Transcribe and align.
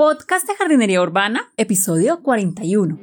Podcast 0.00 0.48
de 0.48 0.54
Jardinería 0.54 1.02
Urbana, 1.02 1.52
episodio 1.58 2.22
41. 2.22 2.98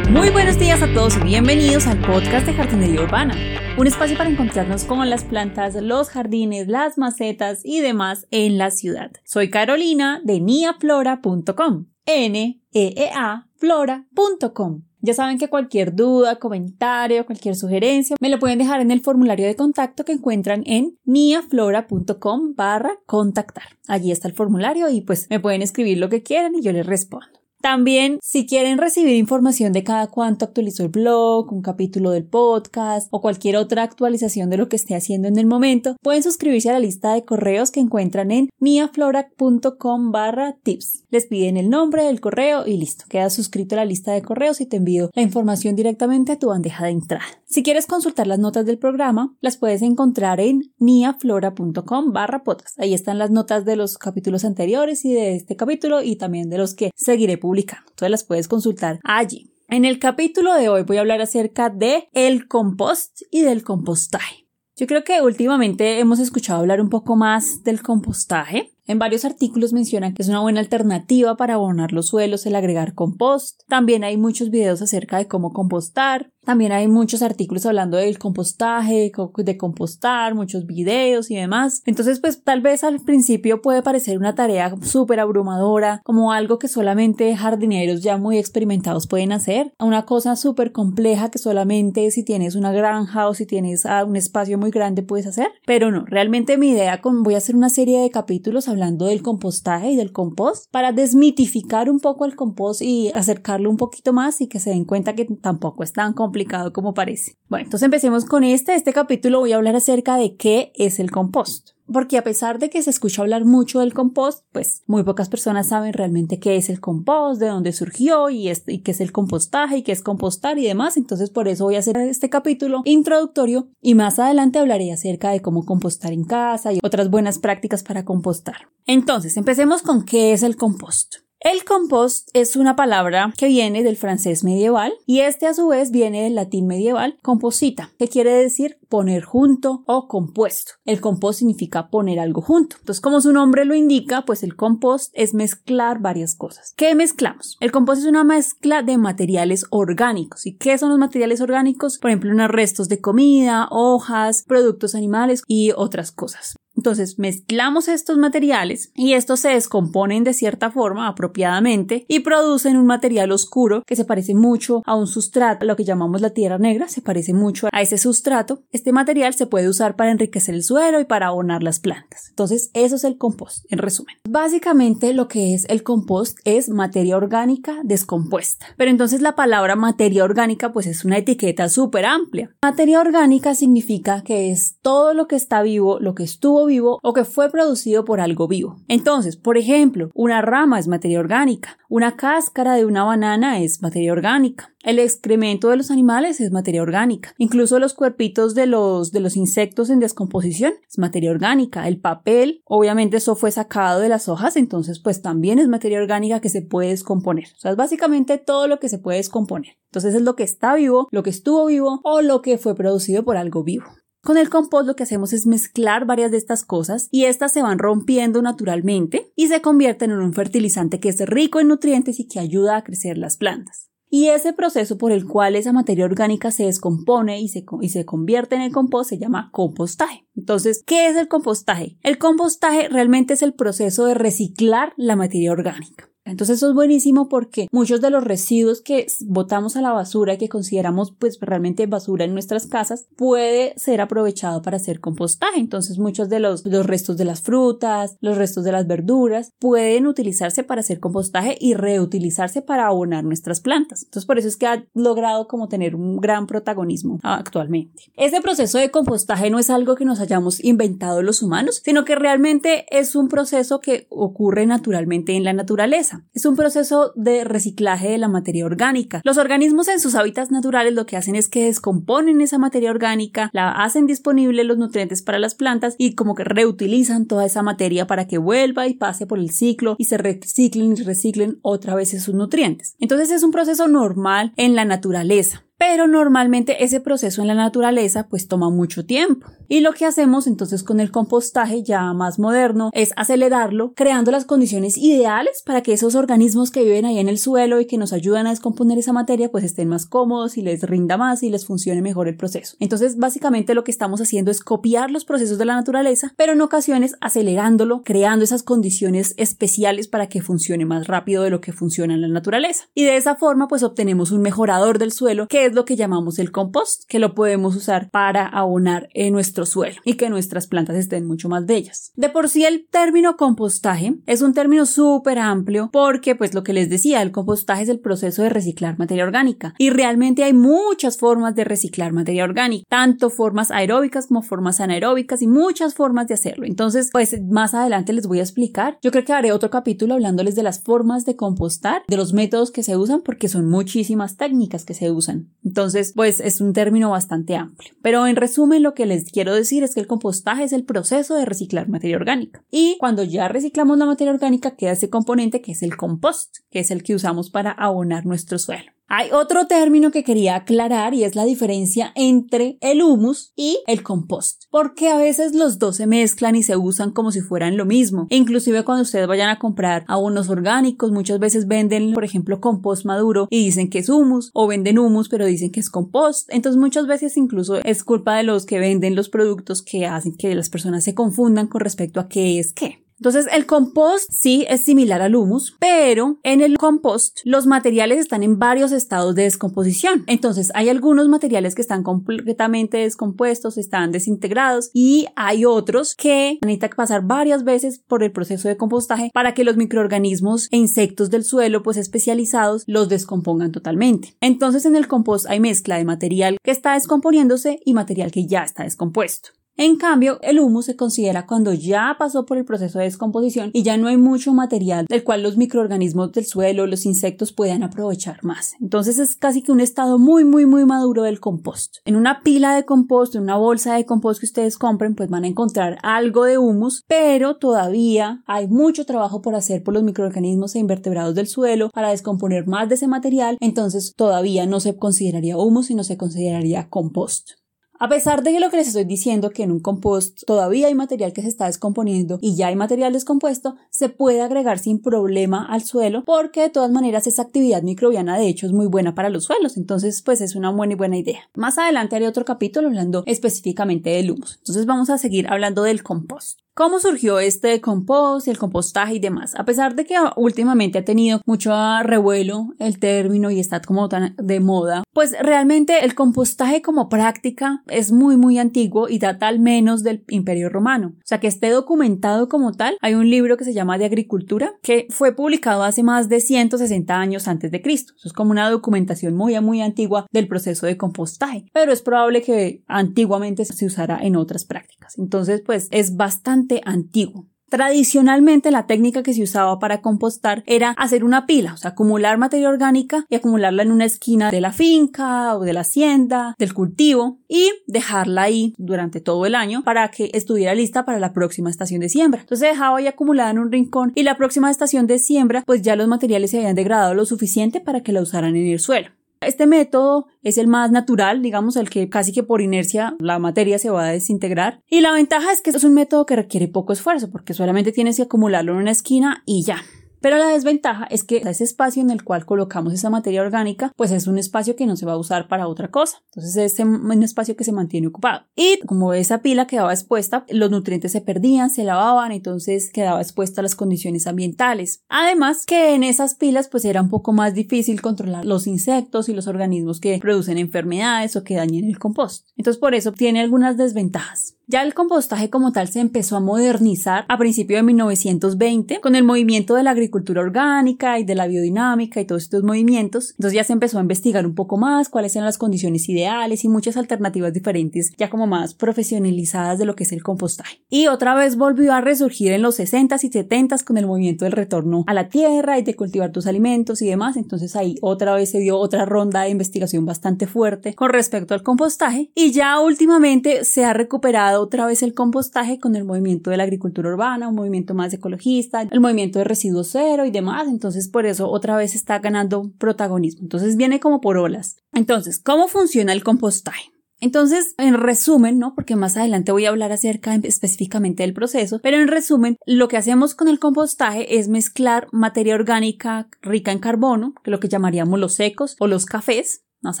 Muy 0.10 0.30
buenos 0.30 0.58
días 0.58 0.82
a 0.82 0.92
todos 0.92 1.16
y 1.18 1.20
bienvenidos 1.20 1.86
al 1.86 2.00
podcast 2.00 2.44
de 2.46 2.54
Jardinería 2.54 3.02
Urbana, 3.02 3.36
un 3.78 3.86
espacio 3.86 4.18
para 4.18 4.30
encontrarnos 4.30 4.82
con 4.82 5.08
las 5.08 5.22
plantas, 5.22 5.76
los 5.76 6.10
jardines, 6.10 6.66
las 6.66 6.98
macetas 6.98 7.60
y 7.62 7.82
demás 7.82 8.26
en 8.32 8.58
la 8.58 8.72
ciudad. 8.72 9.12
Soy 9.22 9.48
Carolina 9.48 10.20
de 10.24 10.40
niaflora.com, 10.40 11.86
n 12.04 12.60
e 12.72 12.94
e 12.96 13.10
a 13.14 13.46
flora.com. 13.58 14.82
Ya 15.04 15.12
saben 15.12 15.36
que 15.36 15.48
cualquier 15.48 15.94
duda, 15.94 16.36
comentario, 16.36 17.26
cualquier 17.26 17.56
sugerencia 17.56 18.16
me 18.20 18.30
lo 18.30 18.38
pueden 18.38 18.58
dejar 18.58 18.80
en 18.80 18.90
el 18.90 19.02
formulario 19.02 19.46
de 19.46 19.54
contacto 19.54 20.02
que 20.02 20.12
encuentran 20.12 20.62
en 20.64 20.96
niaflora.com 21.04 22.54
barra 22.54 22.92
contactar. 23.04 23.64
Allí 23.86 24.10
está 24.10 24.28
el 24.28 24.34
formulario 24.34 24.88
y 24.88 25.02
pues 25.02 25.26
me 25.28 25.40
pueden 25.40 25.60
escribir 25.60 25.98
lo 25.98 26.08
que 26.08 26.22
quieran 26.22 26.54
y 26.54 26.62
yo 26.62 26.72
les 26.72 26.86
respondo. 26.86 27.43
También, 27.64 28.18
si 28.20 28.44
quieren 28.44 28.76
recibir 28.76 29.14
información 29.14 29.72
de 29.72 29.82
cada 29.82 30.08
cuánto 30.08 30.44
actualizó 30.44 30.82
el 30.82 30.90
blog, 30.90 31.50
un 31.50 31.62
capítulo 31.62 32.10
del 32.10 32.26
podcast 32.26 33.08
o 33.10 33.22
cualquier 33.22 33.56
otra 33.56 33.82
actualización 33.82 34.50
de 34.50 34.58
lo 34.58 34.68
que 34.68 34.76
esté 34.76 34.94
haciendo 34.94 35.28
en 35.28 35.38
el 35.38 35.46
momento, 35.46 35.96
pueden 36.02 36.22
suscribirse 36.22 36.68
a 36.68 36.74
la 36.74 36.78
lista 36.78 37.14
de 37.14 37.24
correos 37.24 37.70
que 37.70 37.80
encuentran 37.80 38.32
en 38.32 38.50
miaflora.com 38.58 40.12
barra 40.12 40.58
tips. 40.62 41.04
Les 41.08 41.24
piden 41.24 41.56
el 41.56 41.70
nombre, 41.70 42.10
el 42.10 42.20
correo 42.20 42.66
y 42.66 42.76
listo. 42.76 43.06
Queda 43.08 43.30
suscrito 43.30 43.76
a 43.76 43.78
la 43.78 43.86
lista 43.86 44.12
de 44.12 44.20
correos 44.20 44.60
y 44.60 44.66
te 44.66 44.76
envío 44.76 45.08
la 45.14 45.22
información 45.22 45.74
directamente 45.74 46.32
a 46.32 46.38
tu 46.38 46.48
bandeja 46.48 46.84
de 46.84 46.90
entrada. 46.90 47.24
Si 47.46 47.62
quieres 47.62 47.86
consultar 47.86 48.26
las 48.26 48.40
notas 48.40 48.66
del 48.66 48.76
programa, 48.76 49.34
las 49.40 49.56
puedes 49.56 49.80
encontrar 49.80 50.38
en 50.38 50.74
niaflora.com 50.80 52.12
barra 52.12 52.44
podcast. 52.44 52.78
Ahí 52.78 52.92
están 52.92 53.16
las 53.16 53.30
notas 53.30 53.64
de 53.64 53.76
los 53.76 53.96
capítulos 53.96 54.44
anteriores 54.44 55.06
y 55.06 55.14
de 55.14 55.34
este 55.34 55.56
capítulo 55.56 56.02
y 56.02 56.16
también 56.16 56.50
de 56.50 56.58
los 56.58 56.74
que 56.74 56.90
seguiré 56.94 57.38
publicando 57.38 57.53
Tú 57.96 58.06
las 58.08 58.24
puedes 58.24 58.48
consultar 58.48 59.00
allí. 59.04 59.50
En 59.68 59.84
el 59.84 59.98
capítulo 59.98 60.54
de 60.54 60.68
hoy 60.68 60.82
voy 60.82 60.98
a 60.98 61.00
hablar 61.00 61.20
acerca 61.20 61.70
de 61.70 62.08
el 62.12 62.48
compost 62.48 63.22
y 63.30 63.42
del 63.42 63.62
compostaje. 63.62 64.48
Yo 64.76 64.86
creo 64.86 65.04
que 65.04 65.22
últimamente 65.22 66.00
hemos 66.00 66.18
escuchado 66.18 66.60
hablar 66.60 66.80
un 66.80 66.90
poco 66.90 67.16
más 67.16 67.62
del 67.62 67.80
compostaje, 67.80 68.74
en 68.86 68.98
varios 68.98 69.24
artículos 69.24 69.72
mencionan 69.72 70.12
que 70.12 70.22
es 70.22 70.28
una 70.28 70.40
buena 70.40 70.60
alternativa 70.60 71.36
para 71.36 71.54
abonar 71.54 71.92
los 71.92 72.08
suelos 72.08 72.44
el 72.44 72.54
agregar 72.54 72.94
compost. 72.94 73.62
También 73.66 74.04
hay 74.04 74.18
muchos 74.18 74.50
videos 74.50 74.82
acerca 74.82 75.16
de 75.16 75.26
cómo 75.26 75.52
compostar. 75.52 76.30
También 76.44 76.72
hay 76.72 76.88
muchos 76.88 77.22
artículos 77.22 77.66
hablando 77.66 77.96
del 77.96 78.18
compostaje, 78.18 79.12
de 79.36 79.56
compostar, 79.56 80.34
muchos 80.34 80.66
videos 80.66 81.30
y 81.30 81.36
demás. 81.36 81.82
Entonces, 81.86 82.20
pues 82.20 82.42
tal 82.42 82.60
vez 82.60 82.84
al 82.84 83.00
principio 83.00 83.62
puede 83.62 83.82
parecer 83.82 84.18
una 84.18 84.34
tarea 84.34 84.74
súper 84.82 85.20
abrumadora, 85.20 86.02
como 86.04 86.32
algo 86.32 86.58
que 86.58 86.68
solamente 86.68 87.34
jardineros 87.36 88.02
ya 88.02 88.18
muy 88.18 88.38
experimentados 88.38 89.06
pueden 89.06 89.32
hacer, 89.32 89.72
una 89.78 90.04
cosa 90.04 90.36
súper 90.36 90.72
compleja 90.72 91.30
que 91.30 91.38
solamente 91.38 92.10
si 92.10 92.24
tienes 92.24 92.54
una 92.54 92.72
granja 92.72 93.28
o 93.28 93.34
si 93.34 93.46
tienes 93.46 93.86
ah, 93.86 94.04
un 94.04 94.16
espacio 94.16 94.58
muy 94.58 94.70
grande 94.70 95.02
puedes 95.02 95.26
hacer. 95.26 95.48
Pero 95.66 95.90
no, 95.90 96.04
realmente 96.06 96.58
mi 96.58 96.70
idea 96.70 97.00
con 97.00 97.22
voy 97.22 97.34
a 97.34 97.38
hacer 97.38 97.56
una 97.56 97.70
serie 97.70 98.00
de 98.00 98.10
capítulos 98.10 98.68
hablando 98.68 99.06
del 99.06 99.22
compostaje 99.22 99.92
y 99.92 99.96
del 99.96 100.12
compost 100.12 100.70
para 100.70 100.92
desmitificar 100.92 101.88
un 101.88 102.00
poco 102.00 102.24
el 102.24 102.36
compost 102.36 102.82
y 102.82 103.10
acercarlo 103.14 103.70
un 103.70 103.76
poquito 103.76 104.12
más 104.12 104.40
y 104.40 104.46
que 104.46 104.60
se 104.60 104.70
den 104.70 104.84
cuenta 104.84 105.14
que 105.14 105.24
tampoco 105.24 105.82
es 105.82 105.92
tan 105.92 106.12
complicado 106.12 106.33
como 106.72 106.94
parece. 106.94 107.36
Bueno, 107.48 107.64
entonces 107.64 107.84
empecemos 107.84 108.24
con 108.24 108.44
este. 108.44 108.74
Este 108.74 108.92
capítulo 108.92 109.40
voy 109.40 109.52
a 109.52 109.56
hablar 109.56 109.76
acerca 109.76 110.16
de 110.16 110.36
qué 110.36 110.72
es 110.74 110.98
el 110.98 111.10
compost 111.10 111.74
porque 111.92 112.16
a 112.16 112.24
pesar 112.24 112.58
de 112.58 112.70
que 112.70 112.82
se 112.82 112.90
escucha 112.90 113.22
hablar 113.22 113.44
mucho 113.44 113.80
del 113.80 113.92
compost, 113.92 114.44
pues 114.52 114.82
muy 114.86 115.02
pocas 115.02 115.28
personas 115.28 115.68
saben 115.68 115.92
realmente 115.92 116.38
qué 116.38 116.56
es 116.56 116.70
el 116.70 116.80
compost, 116.80 117.40
de 117.40 117.48
dónde 117.48 117.72
surgió 117.72 118.30
y, 118.30 118.50
qué 118.82 118.90
es 118.90 119.00
el 119.00 119.12
compostaje 119.12 119.78
y 119.78 119.82
qué 119.82 119.92
es 119.92 120.02
compostar 120.02 120.58
y 120.58 120.66
demás. 120.66 120.96
Entonces 120.96 121.30
por 121.30 121.48
eso 121.48 121.64
voy 121.64 121.76
a 121.76 121.80
hacer 121.80 121.96
este 121.96 122.30
capítulo 122.30 122.82
introductorio 122.84 123.68
y 123.82 123.94
más 123.94 124.18
adelante 124.18 124.58
hablaré 124.58 124.92
acerca 124.92 125.30
de 125.30 125.40
cómo 125.40 125.64
compostar 125.64 126.12
en 126.12 126.24
casa 126.24 126.72
y 126.72 126.80
otras 126.82 127.10
buenas 127.10 127.38
prácticas 127.38 127.82
para 127.82 128.04
compostar. 128.04 128.68
Entonces, 128.86 129.36
empecemos 129.38 129.82
con 129.82 130.04
qué 130.04 130.32
es 130.32 130.42
el 130.42 130.56
compost. 130.56 131.23
El 131.44 131.62
compost 131.64 132.30
es 132.32 132.56
una 132.56 132.74
palabra 132.74 133.30
que 133.36 133.48
viene 133.48 133.82
del 133.82 133.98
francés 133.98 134.44
medieval 134.44 134.94
y 135.04 135.20
este 135.20 135.46
a 135.46 135.52
su 135.52 135.68
vez 135.68 135.90
viene 135.90 136.22
del 136.22 136.36
latín 136.36 136.66
medieval 136.66 137.18
composita, 137.20 137.90
que 137.98 138.08
quiere 138.08 138.32
decir 138.32 138.78
poner 138.88 139.24
junto 139.24 139.82
o 139.84 140.08
compuesto. 140.08 140.72
El 140.86 141.02
compost 141.02 141.40
significa 141.40 141.90
poner 141.90 142.18
algo 142.18 142.40
junto. 142.40 142.76
Entonces, 142.80 143.02
como 143.02 143.20
su 143.20 143.30
nombre 143.34 143.66
lo 143.66 143.74
indica, 143.74 144.24
pues 144.24 144.42
el 144.42 144.56
compost 144.56 145.12
es 145.12 145.34
mezclar 145.34 146.00
varias 146.00 146.34
cosas. 146.34 146.72
¿Qué 146.78 146.94
mezclamos? 146.94 147.58
El 147.60 147.72
compost 147.72 148.00
es 148.00 148.08
una 148.08 148.24
mezcla 148.24 148.82
de 148.82 148.96
materiales 148.96 149.66
orgánicos. 149.68 150.46
¿Y 150.46 150.56
qué 150.56 150.78
son 150.78 150.88
los 150.88 150.98
materiales 150.98 151.42
orgánicos? 151.42 151.98
Por 151.98 152.08
ejemplo, 152.08 152.32
unos 152.32 152.50
restos 152.50 152.88
de 152.88 153.02
comida, 153.02 153.68
hojas, 153.70 154.44
productos 154.48 154.94
animales 154.94 155.42
y 155.46 155.72
otras 155.76 156.10
cosas. 156.10 156.54
Entonces 156.76 157.18
mezclamos 157.18 157.88
estos 157.88 158.18
materiales 158.18 158.90
y 158.94 159.14
estos 159.14 159.40
se 159.40 159.50
descomponen 159.50 160.24
de 160.24 160.34
cierta 160.34 160.70
forma 160.70 161.08
apropiadamente 161.08 162.04
y 162.08 162.20
producen 162.20 162.76
un 162.76 162.86
material 162.86 163.32
oscuro 163.32 163.82
que 163.86 163.96
se 163.96 164.04
parece 164.04 164.34
mucho 164.34 164.82
a 164.84 164.94
un 164.94 165.06
sustrato, 165.06 165.66
lo 165.66 165.76
que 165.76 165.84
llamamos 165.84 166.20
la 166.20 166.30
tierra 166.30 166.58
negra, 166.58 166.88
se 166.88 167.00
parece 167.00 167.32
mucho 167.32 167.68
a 167.72 167.82
ese 167.82 167.98
sustrato. 167.98 168.62
Este 168.72 168.92
material 168.92 169.34
se 169.34 169.46
puede 169.46 169.68
usar 169.68 169.96
para 169.96 170.10
enriquecer 170.10 170.54
el 170.54 170.64
suelo 170.64 171.00
y 171.00 171.04
para 171.04 171.28
abonar 171.28 171.62
las 171.62 171.80
plantas. 171.80 172.28
Entonces 172.30 172.70
eso 172.74 172.96
es 172.96 173.04
el 173.04 173.18
compost, 173.18 173.64
en 173.70 173.78
resumen. 173.78 174.16
Básicamente 174.28 175.12
lo 175.14 175.28
que 175.28 175.54
es 175.54 175.66
el 175.68 175.82
compost 175.82 176.38
es 176.44 176.68
materia 176.68 177.16
orgánica 177.16 177.80
descompuesta. 177.84 178.66
Pero 178.76 178.90
entonces 178.90 179.20
la 179.20 179.34
palabra 179.34 179.76
materia 179.76 180.24
orgánica 180.24 180.72
pues 180.72 180.86
es 180.86 181.04
una 181.04 181.18
etiqueta 181.18 181.68
súper 181.68 182.04
amplia. 182.04 182.54
Materia 182.62 183.00
orgánica 183.00 183.54
significa 183.54 184.22
que 184.22 184.50
es 184.50 184.76
todo 184.82 185.14
lo 185.14 185.26
que 185.28 185.36
está 185.36 185.62
vivo, 185.62 185.98
lo 186.00 186.14
que 186.14 186.24
estuvo 186.24 186.63
vivo 186.66 186.98
o 187.02 187.12
que 187.12 187.24
fue 187.24 187.50
producido 187.50 188.04
por 188.04 188.20
algo 188.20 188.48
vivo. 188.48 188.76
Entonces, 188.88 189.36
por 189.36 189.58
ejemplo, 189.58 190.10
una 190.14 190.42
rama 190.42 190.78
es 190.78 190.88
materia 190.88 191.20
orgánica, 191.20 191.78
una 191.88 192.16
cáscara 192.16 192.74
de 192.74 192.84
una 192.84 193.04
banana 193.04 193.60
es 193.60 193.82
materia 193.82 194.12
orgánica, 194.12 194.74
el 194.82 194.98
excremento 194.98 195.70
de 195.70 195.76
los 195.76 195.90
animales 195.90 196.40
es 196.40 196.50
materia 196.50 196.82
orgánica, 196.82 197.34
incluso 197.38 197.78
los 197.78 197.94
cuerpitos 197.94 198.54
de 198.54 198.66
los, 198.66 199.12
de 199.12 199.20
los 199.20 199.36
insectos 199.36 199.90
en 199.90 200.00
descomposición 200.00 200.74
es 200.88 200.98
materia 200.98 201.30
orgánica, 201.30 201.88
el 201.88 202.00
papel, 202.00 202.62
obviamente 202.64 203.16
eso 203.16 203.36
fue 203.36 203.50
sacado 203.50 204.00
de 204.00 204.08
las 204.08 204.28
hojas, 204.28 204.56
entonces 204.56 205.00
pues 205.00 205.22
también 205.22 205.58
es 205.58 205.68
materia 205.68 206.00
orgánica 206.00 206.40
que 206.40 206.48
se 206.48 206.62
puede 206.62 206.90
descomponer. 206.90 207.46
O 207.56 207.60
sea, 207.60 207.70
es 207.70 207.76
básicamente 207.76 208.38
todo 208.38 208.68
lo 208.68 208.78
que 208.78 208.88
se 208.88 208.98
puede 208.98 209.18
descomponer. 209.18 209.78
Entonces 209.86 210.14
es 210.14 210.22
lo 210.22 210.34
que 210.34 210.42
está 210.42 210.74
vivo, 210.74 211.08
lo 211.10 211.22
que 211.22 211.30
estuvo 211.30 211.66
vivo 211.66 212.00
o 212.02 212.20
lo 212.20 212.42
que 212.42 212.58
fue 212.58 212.74
producido 212.74 213.24
por 213.24 213.36
algo 213.36 213.62
vivo. 213.62 213.84
Con 214.24 214.38
el 214.38 214.48
compost 214.48 214.86
lo 214.86 214.96
que 214.96 215.02
hacemos 215.02 215.34
es 215.34 215.46
mezclar 215.46 216.06
varias 216.06 216.30
de 216.30 216.38
estas 216.38 216.64
cosas 216.64 217.08
y 217.10 217.26
estas 217.26 217.52
se 217.52 217.60
van 217.60 217.78
rompiendo 217.78 218.40
naturalmente 218.40 219.30
y 219.36 219.48
se 219.48 219.60
convierten 219.60 220.12
en 220.12 220.20
un 220.20 220.32
fertilizante 220.32 220.98
que 220.98 221.10
es 221.10 221.20
rico 221.26 221.60
en 221.60 221.68
nutrientes 221.68 222.18
y 222.18 222.26
que 222.26 222.40
ayuda 222.40 222.76
a 222.78 222.84
crecer 222.84 223.18
las 223.18 223.36
plantas. 223.36 223.90
Y 224.08 224.28
ese 224.28 224.54
proceso 224.54 224.96
por 224.96 225.12
el 225.12 225.26
cual 225.26 225.56
esa 225.56 225.74
materia 225.74 226.06
orgánica 226.06 226.50
se 226.52 226.64
descompone 226.64 227.38
y 227.42 227.48
se, 227.48 227.66
y 227.82 227.90
se 227.90 228.06
convierte 228.06 228.54
en 228.54 228.62
el 228.62 228.72
compost 228.72 229.10
se 229.10 229.18
llama 229.18 229.50
compostaje. 229.52 230.26
Entonces, 230.34 230.82
¿qué 230.86 231.08
es 231.08 231.16
el 231.16 231.28
compostaje? 231.28 231.98
El 232.02 232.16
compostaje 232.16 232.88
realmente 232.88 233.34
es 233.34 233.42
el 233.42 233.52
proceso 233.52 234.06
de 234.06 234.14
reciclar 234.14 234.94
la 234.96 235.16
materia 235.16 235.52
orgánica. 235.52 236.13
Entonces 236.24 236.56
eso 236.56 236.68
es 236.68 236.74
buenísimo 236.74 237.28
porque 237.28 237.68
muchos 237.70 238.00
de 238.00 238.10
los 238.10 238.24
residuos 238.24 238.80
que 238.80 239.06
botamos 239.26 239.76
a 239.76 239.82
la 239.82 239.92
basura 239.92 240.34
y 240.34 240.38
que 240.38 240.48
consideramos 240.48 241.12
pues 241.12 241.38
realmente 241.40 241.86
basura 241.86 242.24
en 242.24 242.32
nuestras 242.32 242.66
casas 242.66 243.06
puede 243.16 243.74
ser 243.76 244.00
aprovechado 244.00 244.62
para 244.62 244.78
hacer 244.78 245.00
compostaje. 245.00 245.60
Entonces 245.60 245.98
muchos 245.98 246.28
de 246.30 246.40
los, 246.40 246.64
los 246.64 246.86
restos 246.86 247.18
de 247.18 247.26
las 247.26 247.42
frutas, 247.42 248.16
los 248.20 248.38
restos 248.38 248.64
de 248.64 248.72
las 248.72 248.86
verduras 248.86 249.52
pueden 249.58 250.06
utilizarse 250.06 250.64
para 250.64 250.80
hacer 250.80 250.98
compostaje 250.98 251.58
y 251.60 251.74
reutilizarse 251.74 252.62
para 252.62 252.86
abonar 252.86 253.24
nuestras 253.24 253.60
plantas. 253.60 254.04
Entonces 254.04 254.26
por 254.26 254.38
eso 254.38 254.48
es 254.48 254.56
que 254.56 254.66
ha 254.66 254.86
logrado 254.94 255.46
como 255.46 255.68
tener 255.68 255.94
un 255.94 256.16
gran 256.16 256.46
protagonismo 256.46 257.20
actualmente. 257.22 258.12
Este 258.16 258.40
proceso 258.40 258.78
de 258.78 258.90
compostaje 258.90 259.50
no 259.50 259.58
es 259.58 259.68
algo 259.68 259.94
que 259.94 260.04
nos 260.04 260.20
hayamos 260.20 260.62
inventado 260.64 261.22
los 261.22 261.42
humanos, 261.42 261.82
sino 261.84 262.04
que 262.04 262.14
realmente 262.14 262.86
es 262.90 263.14
un 263.14 263.28
proceso 263.28 263.80
que 263.80 264.06
ocurre 264.08 264.66
naturalmente 264.66 265.34
en 265.34 265.44
la 265.44 265.52
naturaleza. 265.52 266.13
Es 266.32 266.46
un 266.46 266.56
proceso 266.56 267.12
de 267.14 267.44
reciclaje 267.44 268.10
de 268.10 268.18
la 268.18 268.28
materia 268.28 268.66
orgánica. 268.66 269.20
Los 269.24 269.38
organismos 269.38 269.88
en 269.88 270.00
sus 270.00 270.14
hábitats 270.14 270.50
naturales 270.50 270.94
lo 270.94 271.06
que 271.06 271.16
hacen 271.16 271.36
es 271.36 271.48
que 271.48 271.64
descomponen 271.64 272.40
esa 272.40 272.58
materia 272.58 272.90
orgánica, 272.90 273.50
la 273.52 273.70
hacen 273.70 274.06
disponible 274.06 274.64
los 274.64 274.78
nutrientes 274.78 275.22
para 275.22 275.38
las 275.38 275.54
plantas 275.54 275.94
y 275.98 276.14
como 276.14 276.34
que 276.34 276.44
reutilizan 276.44 277.26
toda 277.26 277.46
esa 277.46 277.62
materia 277.62 278.06
para 278.06 278.26
que 278.26 278.38
vuelva 278.38 278.86
y 278.86 278.94
pase 278.94 279.26
por 279.26 279.38
el 279.38 279.50
ciclo 279.50 279.96
y 279.98 280.04
se 280.04 280.18
reciclen 280.18 280.92
y 280.92 281.02
reciclen 281.02 281.58
otra 281.62 281.94
vez 281.94 282.14
esos 282.14 282.34
nutrientes. 282.34 282.96
Entonces 282.98 283.30
es 283.30 283.42
un 283.42 283.50
proceso 283.50 283.88
normal 283.88 284.52
en 284.56 284.74
la 284.74 284.84
naturaleza. 284.84 285.64
Pero 285.86 286.06
normalmente 286.06 286.82
ese 286.82 286.98
proceso 286.98 287.42
en 287.42 287.48
la 287.48 287.54
naturaleza 287.54 288.26
pues 288.26 288.48
toma 288.48 288.70
mucho 288.70 289.04
tiempo. 289.04 289.48
Y 289.68 289.80
lo 289.80 289.92
que 289.92 290.06
hacemos 290.06 290.46
entonces 290.46 290.82
con 290.82 290.98
el 290.98 291.10
compostaje 291.10 291.82
ya 291.82 292.12
más 292.14 292.38
moderno 292.38 292.90
es 292.94 293.12
acelerarlo, 293.16 293.92
creando 293.94 294.30
las 294.30 294.46
condiciones 294.46 294.96
ideales 294.96 295.62
para 295.64 295.82
que 295.82 295.92
esos 295.92 296.14
organismos 296.14 296.70
que 296.70 296.84
viven 296.84 297.04
ahí 297.04 297.18
en 297.18 297.28
el 297.28 297.38
suelo 297.38 297.80
y 297.80 297.86
que 297.86 297.98
nos 297.98 298.14
ayudan 298.14 298.46
a 298.46 298.50
descomponer 298.50 298.96
esa 298.96 299.12
materia 299.12 299.50
pues 299.50 299.62
estén 299.62 299.88
más 299.88 300.06
cómodos 300.06 300.56
y 300.56 300.62
les 300.62 300.82
rinda 300.82 301.18
más 301.18 301.42
y 301.42 301.50
les 301.50 301.66
funcione 301.66 302.00
mejor 302.00 302.28
el 302.28 302.36
proceso. 302.36 302.76
Entonces 302.80 303.18
básicamente 303.18 303.74
lo 303.74 303.84
que 303.84 303.90
estamos 303.90 304.22
haciendo 304.22 304.50
es 304.50 304.62
copiar 304.62 305.10
los 305.10 305.26
procesos 305.26 305.58
de 305.58 305.66
la 305.66 305.74
naturaleza, 305.74 306.32
pero 306.36 306.54
en 306.54 306.62
ocasiones 306.62 307.14
acelerándolo, 307.20 308.02
creando 308.04 308.44
esas 308.44 308.62
condiciones 308.62 309.34
especiales 309.36 310.08
para 310.08 310.28
que 310.28 310.40
funcione 310.40 310.86
más 310.86 311.08
rápido 311.08 311.42
de 311.42 311.50
lo 311.50 311.60
que 311.60 311.72
funciona 311.72 312.14
en 312.14 312.22
la 312.22 312.28
naturaleza. 312.28 312.84
Y 312.94 313.04
de 313.04 313.16
esa 313.16 313.36
forma 313.36 313.68
pues 313.68 313.82
obtenemos 313.82 314.30
un 314.30 314.40
mejorador 314.40 314.98
del 314.98 315.12
suelo 315.12 315.46
que 315.46 315.73
lo 315.74 315.84
que 315.84 315.96
llamamos 315.96 316.38
el 316.38 316.52
compost, 316.52 317.04
que 317.08 317.18
lo 317.18 317.34
podemos 317.34 317.76
usar 317.76 318.10
para 318.10 318.46
abonar 318.46 319.08
en 319.14 319.32
nuestro 319.32 319.66
suelo 319.66 320.00
y 320.04 320.14
que 320.14 320.30
nuestras 320.30 320.66
plantas 320.66 320.96
estén 320.96 321.26
mucho 321.26 321.48
más 321.48 321.66
bellas. 321.66 322.12
De 322.14 322.28
por 322.28 322.48
sí 322.48 322.64
el 322.64 322.86
término 322.90 323.36
compostaje 323.36 324.16
es 324.26 324.42
un 324.42 324.54
término 324.54 324.86
súper 324.86 325.38
amplio 325.38 325.90
porque 325.92 326.34
pues 326.34 326.54
lo 326.54 326.62
que 326.62 326.72
les 326.72 326.90
decía, 326.90 327.22
el 327.22 327.32
compostaje 327.32 327.82
es 327.82 327.88
el 327.88 328.00
proceso 328.00 328.42
de 328.42 328.48
reciclar 328.48 328.98
materia 328.98 329.24
orgánica 329.24 329.74
y 329.78 329.90
realmente 329.90 330.44
hay 330.44 330.52
muchas 330.52 331.18
formas 331.18 331.54
de 331.54 331.64
reciclar 331.64 332.12
materia 332.12 332.44
orgánica, 332.44 332.86
tanto 332.88 333.30
formas 333.30 333.70
aeróbicas 333.70 334.26
como 334.26 334.42
formas 334.42 334.80
anaeróbicas 334.80 335.42
y 335.42 335.46
muchas 335.46 335.94
formas 335.94 336.28
de 336.28 336.34
hacerlo. 336.34 336.66
Entonces 336.66 337.10
pues 337.12 337.40
más 337.42 337.74
adelante 337.74 338.12
les 338.12 338.26
voy 338.26 338.38
a 338.40 338.42
explicar. 338.42 338.98
Yo 339.02 339.10
creo 339.10 339.24
que 339.24 339.32
haré 339.32 339.52
otro 339.52 339.70
capítulo 339.70 340.14
hablándoles 340.14 340.54
de 340.54 340.62
las 340.62 340.82
formas 340.82 341.24
de 341.24 341.36
compostar, 341.36 342.02
de 342.08 342.16
los 342.16 342.32
métodos 342.32 342.70
que 342.70 342.82
se 342.82 342.96
usan 342.96 343.22
porque 343.22 343.48
son 343.48 343.68
muchísimas 343.68 344.36
técnicas 344.36 344.84
que 344.84 344.94
se 344.94 345.10
usan. 345.10 345.50
Entonces 345.64 346.12
pues 346.14 346.40
es 346.40 346.60
un 346.60 346.72
término 346.72 347.10
bastante 347.10 347.56
amplio. 347.56 347.94
Pero 348.02 348.26
en 348.26 348.36
resumen 348.36 348.82
lo 348.82 348.94
que 348.94 349.06
les 349.06 349.30
quiero 349.30 349.54
decir 349.54 349.82
es 349.82 349.94
que 349.94 350.00
el 350.00 350.06
compostaje 350.06 350.64
es 350.64 350.72
el 350.72 350.84
proceso 350.84 351.34
de 351.34 351.44
reciclar 351.44 351.88
materia 351.88 352.16
orgánica. 352.16 352.64
Y 352.70 352.96
cuando 352.98 353.24
ya 353.24 353.48
reciclamos 353.48 353.98
la 353.98 354.06
materia 354.06 354.32
orgánica 354.32 354.76
queda 354.76 354.92
ese 354.92 355.10
componente 355.10 355.62
que 355.62 355.72
es 355.72 355.82
el 355.82 355.96
compost, 355.96 356.58
que 356.70 356.80
es 356.80 356.90
el 356.90 357.02
que 357.02 357.14
usamos 357.14 357.50
para 357.50 357.72
abonar 357.72 358.26
nuestro 358.26 358.58
suelo. 358.58 358.93
Hay 359.06 359.30
otro 359.32 359.66
término 359.66 360.10
que 360.10 360.24
quería 360.24 360.56
aclarar 360.56 361.12
y 361.12 361.24
es 361.24 361.36
la 361.36 361.44
diferencia 361.44 362.12
entre 362.14 362.78
el 362.80 363.02
humus 363.02 363.52
y 363.54 363.78
el 363.86 364.02
compost, 364.02 364.64
porque 364.70 365.10
a 365.10 365.18
veces 365.18 365.54
los 365.54 365.78
dos 365.78 365.96
se 365.96 366.06
mezclan 366.06 366.56
y 366.56 366.62
se 366.62 366.76
usan 366.76 367.10
como 367.10 367.30
si 367.30 367.42
fueran 367.42 367.76
lo 367.76 367.84
mismo. 367.84 368.26
Inclusive 368.30 368.82
cuando 368.82 369.02
ustedes 369.02 369.28
vayan 369.28 369.50
a 369.50 369.58
comprar 369.58 370.04
abonos 370.08 370.48
orgánicos, 370.48 371.12
muchas 371.12 371.38
veces 371.38 371.68
venden, 371.68 372.14
por 372.14 372.24
ejemplo, 372.24 372.60
compost 372.60 373.04
maduro 373.04 373.46
y 373.50 373.66
dicen 373.66 373.90
que 373.90 373.98
es 373.98 374.08
humus, 374.08 374.50
o 374.54 374.66
venden 374.66 374.98
humus 374.98 375.28
pero 375.28 375.44
dicen 375.44 375.70
que 375.70 375.80
es 375.80 375.90
compost. 375.90 376.48
Entonces 376.50 376.80
muchas 376.80 377.06
veces 377.06 377.36
incluso 377.36 377.76
es 377.84 378.04
culpa 378.04 378.36
de 378.36 378.44
los 378.44 378.64
que 378.64 378.78
venden 378.78 379.16
los 379.16 379.28
productos 379.28 379.82
que 379.82 380.06
hacen 380.06 380.34
que 380.34 380.54
las 380.54 380.70
personas 380.70 381.04
se 381.04 381.14
confundan 381.14 381.66
con 381.66 381.82
respecto 381.82 382.20
a 382.20 382.28
qué 382.28 382.58
es 382.58 382.72
qué. 382.72 383.03
Entonces 383.18 383.46
el 383.52 383.66
compost 383.66 384.30
sí 384.30 384.64
es 384.68 384.84
similar 384.84 385.22
al 385.22 385.34
humus, 385.34 385.76
pero 385.78 386.38
en 386.42 386.60
el 386.60 386.76
compost 386.78 387.40
los 387.44 387.66
materiales 387.66 388.18
están 388.18 388.42
en 388.42 388.58
varios 388.58 388.92
estados 388.92 389.34
de 389.34 389.42
descomposición. 389.42 390.24
Entonces 390.26 390.70
hay 390.74 390.88
algunos 390.88 391.28
materiales 391.28 391.74
que 391.74 391.82
están 391.82 392.02
completamente 392.02 392.98
descompuestos, 392.98 393.78
están 393.78 394.12
desintegrados 394.12 394.90
y 394.92 395.26
hay 395.36 395.64
otros 395.64 396.14
que 396.14 396.58
necesitan 396.62 396.90
pasar 396.96 397.22
varias 397.22 397.64
veces 397.64 397.98
por 397.98 398.22
el 398.22 398.32
proceso 398.32 398.68
de 398.68 398.76
compostaje 398.76 399.30
para 399.32 399.54
que 399.54 399.64
los 399.64 399.76
microorganismos 399.76 400.68
e 400.70 400.76
insectos 400.76 401.30
del 401.30 401.44
suelo 401.44 401.82
pues 401.82 401.96
especializados 401.96 402.84
los 402.86 403.08
descompongan 403.08 403.72
totalmente. 403.72 404.36
Entonces 404.40 404.84
en 404.84 404.96
el 404.96 405.08
compost 405.08 405.46
hay 405.48 405.60
mezcla 405.60 405.96
de 405.96 406.04
material 406.04 406.58
que 406.62 406.70
está 406.70 406.94
descomponiéndose 406.94 407.80
y 407.84 407.94
material 407.94 408.30
que 408.30 408.46
ya 408.46 408.64
está 408.64 408.84
descompuesto. 408.84 409.50
En 409.76 409.96
cambio, 409.96 410.38
el 410.42 410.60
humus 410.60 410.84
se 410.86 410.94
considera 410.94 411.46
cuando 411.46 411.72
ya 411.72 412.14
pasó 412.16 412.46
por 412.46 412.58
el 412.58 412.64
proceso 412.64 413.00
de 413.00 413.06
descomposición 413.06 413.70
y 413.72 413.82
ya 413.82 413.96
no 413.96 414.06
hay 414.06 414.16
mucho 414.16 414.54
material 414.54 415.06
del 415.08 415.24
cual 415.24 415.42
los 415.42 415.56
microorganismos 415.56 416.30
del 416.30 416.46
suelo, 416.46 416.86
los 416.86 417.04
insectos 417.06 417.52
puedan 417.52 417.82
aprovechar 417.82 418.44
más. 418.44 418.74
Entonces 418.80 419.18
es 419.18 419.34
casi 419.34 419.62
que 419.62 419.72
un 419.72 419.80
estado 419.80 420.16
muy, 420.20 420.44
muy, 420.44 420.64
muy 420.64 420.84
maduro 420.84 421.24
del 421.24 421.40
compost. 421.40 421.96
En 422.04 422.14
una 422.14 422.42
pila 422.42 422.76
de 422.76 422.84
compost, 422.84 423.34
en 423.34 423.42
una 423.42 423.56
bolsa 423.56 423.96
de 423.96 424.06
compost 424.06 424.38
que 424.38 424.46
ustedes 424.46 424.78
compren, 424.78 425.16
pues 425.16 425.28
van 425.28 425.42
a 425.42 425.48
encontrar 425.48 425.98
algo 426.04 426.44
de 426.44 426.56
humus, 426.56 427.02
pero 427.08 427.56
todavía 427.56 428.44
hay 428.46 428.68
mucho 428.68 429.04
trabajo 429.04 429.42
por 429.42 429.56
hacer 429.56 429.82
por 429.82 429.92
los 429.92 430.04
microorganismos 430.04 430.76
e 430.76 430.78
invertebrados 430.78 431.34
del 431.34 431.48
suelo 431.48 431.90
para 431.90 432.10
descomponer 432.10 432.68
más 432.68 432.88
de 432.88 432.94
ese 432.94 433.08
material. 433.08 433.56
Entonces 433.58 434.14
todavía 434.16 434.66
no 434.66 434.78
se 434.78 434.96
consideraría 434.96 435.58
humus, 435.58 435.86
sino 435.86 436.04
se 436.04 436.16
consideraría 436.16 436.88
compost. 436.88 437.63
A 438.04 438.08
pesar 438.10 438.42
de 438.42 438.52
que 438.52 438.60
lo 438.60 438.68
que 438.68 438.76
les 438.76 438.88
estoy 438.88 439.06
diciendo, 439.06 439.48
que 439.48 439.62
en 439.62 439.72
un 439.72 439.80
compost 439.80 440.44
todavía 440.44 440.88
hay 440.88 440.94
material 440.94 441.32
que 441.32 441.40
se 441.40 441.48
está 441.48 441.64
descomponiendo 441.64 442.38
y 442.42 442.54
ya 442.54 442.66
hay 442.66 442.76
material 442.76 443.14
descompuesto, 443.14 443.76
se 443.88 444.10
puede 444.10 444.42
agregar 444.42 444.78
sin 444.78 445.00
problema 445.00 445.64
al 445.64 445.84
suelo 445.84 446.22
porque 446.26 446.60
de 446.60 446.68
todas 446.68 446.90
maneras 446.90 447.26
esa 447.26 447.40
actividad 447.40 447.82
microbiana 447.82 448.36
de 448.36 448.46
hecho 448.46 448.66
es 448.66 448.72
muy 448.72 448.88
buena 448.88 449.14
para 449.14 449.30
los 449.30 449.44
suelos, 449.44 449.78
entonces 449.78 450.20
pues 450.20 450.42
es 450.42 450.54
una 450.54 450.70
buena 450.70 450.92
y 450.92 450.96
buena 450.96 451.16
idea. 451.16 451.48
Más 451.54 451.78
adelante 451.78 452.16
haré 452.16 452.28
otro 452.28 452.44
capítulo 452.44 452.88
hablando 452.88 453.22
específicamente 453.24 454.10
del 454.10 454.32
humus, 454.32 454.56
entonces 454.58 454.84
vamos 454.84 455.08
a 455.08 455.16
seguir 455.16 455.48
hablando 455.48 455.82
del 455.82 456.02
compost. 456.02 456.63
¿Cómo 456.76 456.98
surgió 456.98 457.38
este 457.38 457.80
compost, 457.80 458.48
el 458.48 458.58
compostaje 458.58 459.14
y 459.14 459.18
demás? 459.20 459.54
A 459.54 459.64
pesar 459.64 459.94
de 459.94 460.04
que 460.04 460.16
últimamente 460.34 460.98
ha 460.98 461.04
tenido 461.04 461.40
mucho 461.46 461.72
revuelo 462.02 462.74
el 462.80 462.98
término 462.98 463.52
y 463.52 463.60
está 463.60 463.80
como 463.80 464.08
tan 464.08 464.34
de 464.38 464.58
moda, 464.58 465.04
pues 465.12 465.36
realmente 465.40 466.04
el 466.04 466.16
compostaje 466.16 466.82
como 466.82 467.08
práctica 467.08 467.84
es 467.86 468.10
muy 468.10 468.36
muy 468.36 468.58
antiguo 468.58 469.08
y 469.08 469.20
data 469.20 469.46
al 469.46 469.60
menos 469.60 470.02
del 470.02 470.24
Imperio 470.26 470.68
Romano. 470.68 471.12
O 471.18 471.22
sea 471.22 471.38
que 471.38 471.46
esté 471.46 471.70
documentado 471.70 472.48
como 472.48 472.72
tal, 472.72 472.96
hay 473.00 473.14
un 473.14 473.30
libro 473.30 473.56
que 473.56 473.62
se 473.62 473.72
llama 473.72 473.96
de 473.96 474.06
Agricultura 474.06 474.72
que 474.82 475.06
fue 475.10 475.32
publicado 475.32 475.84
hace 475.84 476.02
más 476.02 476.28
de 476.28 476.40
160 476.40 477.14
años 477.14 477.46
antes 477.46 477.70
de 477.70 477.82
Cristo. 477.82 478.14
Eso 478.16 478.26
es 478.26 478.32
como 478.32 478.50
una 478.50 478.68
documentación 478.68 479.34
muy 479.34 479.54
muy 479.60 479.80
antigua 479.80 480.26
del 480.32 480.48
proceso 480.48 480.86
de 480.86 480.96
compostaje, 480.96 481.66
pero 481.72 481.92
es 481.92 482.02
probable 482.02 482.42
que 482.42 482.82
antiguamente 482.88 483.64
se 483.64 483.86
usara 483.86 484.18
en 484.20 484.34
otras 484.34 484.64
prácticas. 484.64 485.16
Entonces 485.16 485.62
pues 485.64 485.86
es 485.92 486.16
bastante 486.16 486.63
antiguo. 486.84 487.46
Tradicionalmente 487.74 488.70
la 488.70 488.86
técnica 488.86 489.24
que 489.24 489.34
se 489.34 489.42
usaba 489.42 489.80
para 489.80 490.00
compostar 490.00 490.62
era 490.66 490.90
hacer 490.90 491.24
una 491.24 491.44
pila, 491.44 491.72
o 491.74 491.76
sea, 491.76 491.90
acumular 491.90 492.38
materia 492.38 492.68
orgánica 492.68 493.24
y 493.28 493.34
acumularla 493.34 493.82
en 493.82 493.90
una 493.90 494.04
esquina 494.04 494.52
de 494.52 494.60
la 494.60 494.70
finca 494.70 495.56
o 495.56 495.64
de 495.64 495.72
la 495.72 495.80
hacienda, 495.80 496.54
del 496.56 496.72
cultivo 496.72 497.40
y 497.48 497.72
dejarla 497.88 498.42
ahí 498.42 498.74
durante 498.78 499.20
todo 499.20 499.44
el 499.44 499.56
año 499.56 499.82
para 499.82 500.08
que 500.12 500.30
estuviera 500.34 500.72
lista 500.74 501.04
para 501.04 501.18
la 501.18 501.32
próxima 501.32 501.68
estación 501.68 502.00
de 502.00 502.10
siembra. 502.10 502.42
Entonces 502.42 502.68
dejaba 502.68 502.98
ahí 502.98 503.08
acumulada 503.08 503.50
en 503.50 503.58
un 503.58 503.72
rincón 503.72 504.12
y 504.14 504.22
la 504.22 504.36
próxima 504.36 504.70
estación 504.70 505.08
de 505.08 505.18
siembra 505.18 505.64
pues 505.66 505.82
ya 505.82 505.96
los 505.96 506.06
materiales 506.06 506.52
se 506.52 506.58
habían 506.58 506.76
degradado 506.76 507.14
lo 507.14 507.26
suficiente 507.26 507.80
para 507.80 508.02
que 508.02 508.12
la 508.12 508.22
usaran 508.22 508.54
en 508.54 508.68
el 508.68 508.78
suelo. 508.78 509.08
Este 509.46 509.66
método 509.66 510.26
es 510.42 510.58
el 510.58 510.66
más 510.66 510.90
natural, 510.90 511.42
digamos, 511.42 511.76
el 511.76 511.90
que 511.90 512.08
casi 512.08 512.32
que 512.32 512.42
por 512.42 512.60
inercia 512.60 513.16
la 513.18 513.38
materia 513.38 513.78
se 513.78 513.90
va 513.90 514.06
a 514.06 514.12
desintegrar. 514.12 514.80
Y 514.88 515.00
la 515.00 515.12
ventaja 515.12 515.52
es 515.52 515.60
que 515.60 515.70
es 515.70 515.84
un 515.84 515.94
método 515.94 516.26
que 516.26 516.36
requiere 516.36 516.68
poco 516.68 516.92
esfuerzo, 516.92 517.30
porque 517.30 517.54
solamente 517.54 517.92
tienes 517.92 518.16
que 518.16 518.22
acumularlo 518.22 518.72
en 518.72 518.78
una 518.78 518.90
esquina 518.90 519.42
y 519.46 519.64
ya. 519.64 519.78
Pero 520.24 520.38
la 520.38 520.48
desventaja 520.48 521.04
es 521.10 521.22
que 521.22 521.42
ese 521.44 521.64
espacio 521.64 522.00
en 522.00 522.08
el 522.08 522.24
cual 522.24 522.46
colocamos 522.46 522.94
esa 522.94 523.10
materia 523.10 523.42
orgánica, 523.42 523.92
pues 523.94 524.10
es 524.10 524.26
un 524.26 524.38
espacio 524.38 524.74
que 524.74 524.86
no 524.86 524.96
se 524.96 525.04
va 525.04 525.12
a 525.12 525.18
usar 525.18 525.48
para 525.48 525.68
otra 525.68 525.90
cosa. 525.90 526.22
Entonces 526.34 526.56
es 526.56 526.80
un 526.80 527.22
espacio 527.22 527.56
que 527.56 527.64
se 527.64 527.72
mantiene 527.72 528.06
ocupado. 528.06 528.46
Y 528.56 528.78
como 528.86 529.12
esa 529.12 529.42
pila 529.42 529.66
quedaba 529.66 529.92
expuesta, 529.92 530.46
los 530.48 530.70
nutrientes 530.70 531.12
se 531.12 531.20
perdían, 531.20 531.68
se 531.68 531.84
lavaban, 531.84 532.32
entonces 532.32 532.90
quedaba 532.90 533.20
expuesta 533.20 533.60
a 533.60 533.64
las 533.64 533.74
condiciones 533.74 534.26
ambientales. 534.26 535.02
Además 535.10 535.66
que 535.66 535.94
en 535.94 536.02
esas 536.02 536.36
pilas 536.36 536.68
pues 536.68 536.86
era 536.86 537.02
un 537.02 537.10
poco 537.10 537.34
más 537.34 537.52
difícil 537.52 538.00
controlar 538.00 538.46
los 538.46 538.66
insectos 538.66 539.28
y 539.28 539.34
los 539.34 539.46
organismos 539.46 540.00
que 540.00 540.18
producen 540.20 540.56
enfermedades 540.56 541.36
o 541.36 541.44
que 541.44 541.56
dañen 541.56 541.84
el 541.84 541.98
compost. 541.98 542.48
Entonces 542.56 542.80
por 542.80 542.94
eso 542.94 543.12
tiene 543.12 543.42
algunas 543.42 543.76
desventajas. 543.76 544.56
Ya 544.66 544.82
el 544.82 544.94
compostaje 544.94 545.50
como 545.50 545.72
tal 545.72 545.88
se 545.88 546.00
empezó 546.00 546.36
a 546.36 546.40
modernizar 546.40 547.26
a 547.28 547.36
principios 547.36 547.78
de 547.78 547.82
1920 547.82 549.00
con 549.02 549.14
el 549.14 549.22
movimiento 549.22 549.74
de 549.74 549.82
la 549.82 549.90
agricultura 549.90 550.40
orgánica 550.40 551.18
y 551.18 551.24
de 551.24 551.34
la 551.34 551.46
biodinámica 551.46 552.18
y 552.18 552.24
todos 552.24 552.44
estos 552.44 552.62
movimientos. 552.62 553.32
Entonces 553.32 553.56
ya 553.56 553.64
se 553.64 553.74
empezó 553.74 553.98
a 553.98 554.00
investigar 554.00 554.46
un 554.46 554.54
poco 554.54 554.78
más 554.78 555.10
cuáles 555.10 555.36
eran 555.36 555.44
las 555.44 555.58
condiciones 555.58 556.08
ideales 556.08 556.64
y 556.64 556.70
muchas 556.70 556.96
alternativas 556.96 557.52
diferentes 557.52 558.14
ya 558.16 558.30
como 558.30 558.46
más 558.46 558.72
profesionalizadas 558.72 559.78
de 559.78 559.84
lo 559.84 559.94
que 559.94 560.04
es 560.04 560.12
el 560.12 560.22
compostaje. 560.22 560.80
Y 560.88 561.08
otra 561.08 561.34
vez 561.34 561.56
volvió 561.56 561.92
a 561.92 562.00
resurgir 562.00 562.52
en 562.52 562.62
los 562.62 562.80
60s 562.80 563.22
y 563.22 563.30
70s 563.30 563.84
con 563.84 563.98
el 563.98 564.06
movimiento 564.06 564.46
del 564.46 564.52
retorno 564.52 565.04
a 565.06 565.12
la 565.12 565.28
tierra 565.28 565.78
y 565.78 565.82
de 565.82 565.94
cultivar 565.94 566.32
tus 566.32 566.46
alimentos 566.46 567.02
y 567.02 567.06
demás. 567.06 567.36
Entonces 567.36 567.76
ahí 567.76 567.96
otra 568.00 568.34
vez 568.34 568.50
se 568.52 568.60
dio 568.60 568.78
otra 568.78 569.04
ronda 569.04 569.42
de 569.42 569.50
investigación 569.50 570.06
bastante 570.06 570.46
fuerte 570.46 570.94
con 570.94 571.10
respecto 571.10 571.52
al 571.52 571.62
compostaje 571.62 572.30
y 572.34 572.52
ya 572.52 572.80
últimamente 572.80 573.66
se 573.66 573.84
ha 573.84 573.92
recuperado 573.92 574.53
otra 574.60 574.86
vez 574.86 575.02
el 575.02 575.14
compostaje 575.14 575.78
con 575.78 575.96
el 575.96 576.04
movimiento 576.04 576.50
de 576.50 576.56
la 576.56 576.64
agricultura 576.64 577.10
urbana, 577.10 577.48
un 577.48 577.54
movimiento 577.54 577.94
más 577.94 578.12
ecologista, 578.12 578.82
el 578.82 579.00
movimiento 579.00 579.38
de 579.38 579.44
residuos 579.44 579.88
cero 579.92 580.24
y 580.24 580.30
demás. 580.30 580.68
Entonces, 580.68 581.08
por 581.08 581.26
eso 581.26 581.48
otra 581.48 581.76
vez 581.76 581.94
está 581.94 582.18
ganando 582.18 582.70
protagonismo. 582.78 583.42
Entonces, 583.42 583.76
viene 583.76 584.00
como 584.00 584.20
por 584.20 584.36
olas. 584.36 584.76
Entonces, 584.92 585.38
¿cómo 585.38 585.68
funciona 585.68 586.12
el 586.12 586.24
compostaje? 586.24 586.94
Entonces, 587.20 587.74
en 587.78 587.94
resumen, 587.94 588.58
¿no? 588.58 588.74
Porque 588.74 588.96
más 588.96 589.16
adelante 589.16 589.52
voy 589.52 589.64
a 589.64 589.70
hablar 589.70 589.92
acerca 589.92 590.34
específicamente 590.42 591.22
del 591.22 591.32
proceso, 591.32 591.80
pero 591.82 591.96
en 591.96 592.08
resumen, 592.08 592.58
lo 592.66 592.88
que 592.88 592.98
hacemos 592.98 593.34
con 593.34 593.48
el 593.48 593.58
compostaje 593.58 594.38
es 594.38 594.48
mezclar 594.48 595.06
materia 595.10 595.54
orgánica 595.54 596.28
rica 596.42 596.70
en 596.70 596.80
carbono, 596.80 597.32
que 597.42 597.50
lo 597.50 597.60
que 597.60 597.68
llamaríamos 597.68 598.20
los 598.20 598.34
secos 598.34 598.76
o 598.78 598.88
los 598.88 599.06
cafés, 599.06 599.63
más 599.84 600.00